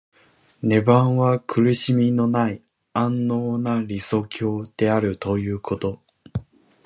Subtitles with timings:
[0.63, 5.99] 涅槃は苦しみのない安穏な理想郷であるということ。